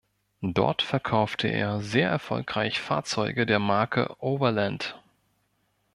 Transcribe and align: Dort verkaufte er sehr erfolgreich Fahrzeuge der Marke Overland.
Dort 0.55 0.81
verkaufte 0.81 1.47
er 1.47 1.79
sehr 1.81 2.09
erfolgreich 2.09 2.79
Fahrzeuge 2.81 3.45
der 3.45 3.59
Marke 3.59 4.15
Overland. 4.17 4.99